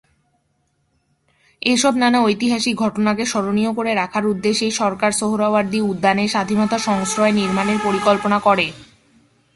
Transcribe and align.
এসব 1.61 1.93
নানা 1.95 2.19
ঐতিহাসিক 2.21 2.75
ঘটনাকে 2.75 3.23
স্মরণীয় 3.25 3.71
করে 3.73 3.91
রাখার 3.93 4.23
উদ্দেশ্যেই 4.25 4.73
সরকার 4.81 5.11
সোহরাওয়ার্দী 5.11 5.79
উদ্যানে 5.83 6.23
স্বাধীনতা 6.27 6.77
সংশ্রয় 6.79 7.33
নির্মাণের 7.39 7.79
পরিকল্পনা 7.83 8.37
করে। 8.39 8.67